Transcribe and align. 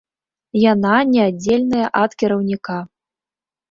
Яна 0.71 0.95
неаддзельная 1.13 1.85
ад 2.03 2.11
кіраўніка. 2.21 2.83